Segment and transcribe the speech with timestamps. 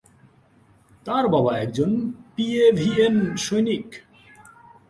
[1.05, 1.91] তার বাবা একজন
[2.35, 3.15] পিএভিএন
[3.37, 3.87] সৈনিক।